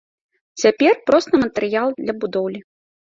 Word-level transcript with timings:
Цяпер 0.61 0.97
проста 1.11 1.41
матэрыял 1.43 1.93
для 2.03 2.13
будоўлі. 2.25 2.59